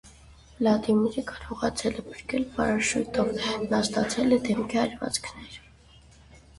[0.59, 3.31] Վլադիմիրը կարողացել է փրկվել պարաշյուտով.
[3.69, 5.65] նա ստացել է դեմքի այրվածքներ։